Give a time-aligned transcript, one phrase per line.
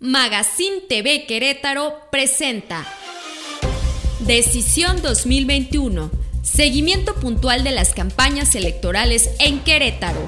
[0.00, 2.86] Magazine TV Querétaro presenta
[4.20, 6.12] Decisión 2021.
[6.40, 10.20] Seguimiento puntual de las campañas electorales en Querétaro.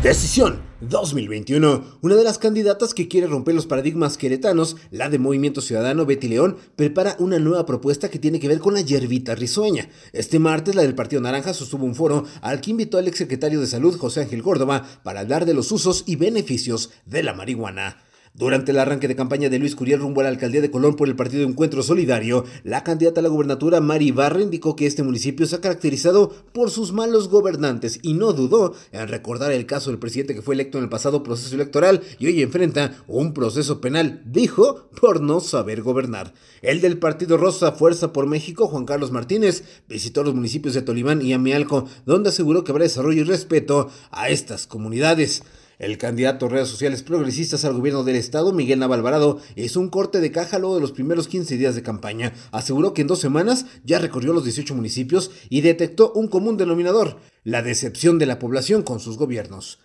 [0.00, 1.98] Decisión 2021.
[2.02, 6.28] Una de las candidatas que quiere romper los paradigmas queretanos, la de Movimiento Ciudadano Betty
[6.28, 9.88] León, prepara una nueva propuesta que tiene que ver con la hierbita risueña.
[10.12, 13.66] Este martes, la del Partido Naranja sostuvo un foro al que invitó al exsecretario de
[13.66, 18.07] Salud, José Ángel Córdoba, para hablar de los usos y beneficios de la marihuana.
[18.38, 21.08] Durante el arranque de campaña de Luis Curiel rumbo a la alcaldía de Colón por
[21.08, 25.44] el partido Encuentro Solidario, la candidata a la gubernatura Mari Barra indicó que este municipio
[25.44, 29.98] se ha caracterizado por sus malos gobernantes y no dudó en recordar el caso del
[29.98, 34.22] presidente que fue electo en el pasado proceso electoral y hoy enfrenta un proceso penal,
[34.24, 36.32] dijo, por no saber gobernar.
[36.62, 41.22] El del partido Rosa Fuerza por México, Juan Carlos Martínez, visitó los municipios de Tolimán
[41.22, 45.42] y Amialco, donde aseguró que habrá desarrollo y respeto a estas comunidades.
[45.78, 50.20] El candidato a redes sociales progresistas al gobierno del estado, Miguel Navalvarado, hizo un corte
[50.20, 52.32] de caja luego de los primeros 15 días de campaña.
[52.50, 57.18] Aseguró que en dos semanas ya recorrió los 18 municipios y detectó un común denominador,
[57.44, 59.78] la decepción de la población con sus gobiernos.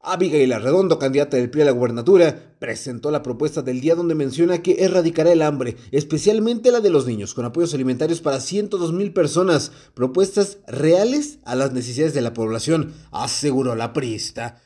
[0.00, 4.62] Abigail Arredondo, candidata del PRI a la gubernatura, presentó la propuesta del día donde menciona
[4.62, 9.12] que erradicará el hambre, especialmente la de los niños, con apoyos alimentarios para 102 mil
[9.12, 14.62] personas, propuestas reales a las necesidades de la población, aseguró la priista.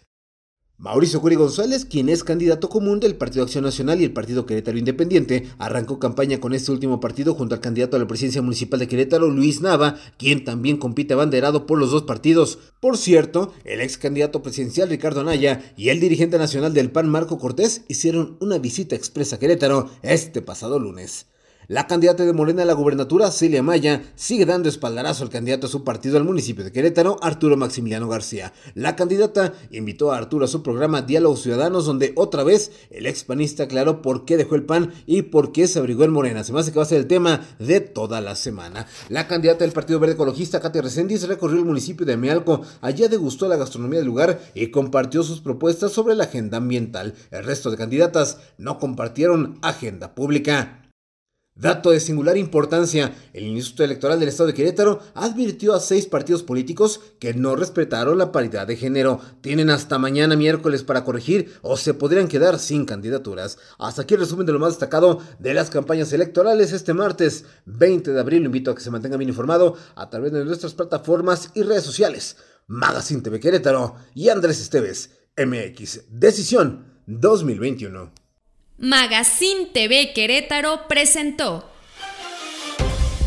[0.82, 4.78] Mauricio Curi González, quien es candidato común del Partido Acción Nacional y el Partido Querétaro
[4.78, 8.88] Independiente, arrancó campaña con este último partido junto al candidato a la presidencia municipal de
[8.88, 12.58] Querétaro, Luis Nava, quien también compite abanderado por los dos partidos.
[12.80, 17.38] Por cierto, el ex candidato presidencial Ricardo Anaya y el dirigente nacional del PAN Marco
[17.38, 21.26] Cortés hicieron una visita expresa a Querétaro este pasado lunes.
[21.72, 25.70] La candidata de Morena a la gubernatura, Celia Maya, sigue dando espaldarazo al candidato a
[25.70, 28.52] su partido al municipio de Querétaro, Arturo Maximiliano García.
[28.74, 33.62] La candidata invitó a Arturo a su programa Diálogos Ciudadanos, donde otra vez el expanista
[33.62, 36.44] aclaró por qué dejó el PAN y por qué se abrigó en Morena.
[36.44, 38.86] Se me hace que va a ser el tema de toda la semana.
[39.08, 42.60] La candidata del Partido Verde Ecologista, Katia Reséndiz, recorrió el municipio de Amialco.
[42.82, 47.14] Allá degustó la gastronomía del lugar y compartió sus propuestas sobre la agenda ambiental.
[47.30, 50.81] El resto de candidatas no compartieron agenda pública.
[51.54, 56.42] Dato de singular importancia, el Instituto Electoral del Estado de Querétaro advirtió a seis partidos
[56.42, 59.20] políticos que no respetaron la paridad de género.
[59.42, 63.58] Tienen hasta mañana miércoles para corregir o se podrían quedar sin candidaturas.
[63.78, 68.12] Hasta aquí el resumen de lo más destacado de las campañas electorales este martes 20
[68.12, 68.40] de abril.
[68.40, 71.84] Lo invito a que se mantenga bien informado a través de nuestras plataformas y redes
[71.84, 72.38] sociales.
[72.66, 76.04] Magazine TV Querétaro y Andrés Esteves, MX.
[76.08, 78.21] Decisión 2021.
[78.78, 81.68] Magazine TV Querétaro presentó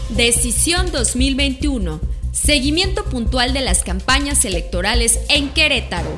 [0.10, 2.02] Decisión 2021.
[2.32, 6.10] Seguimiento puntual de las campañas electorales en Querétaro.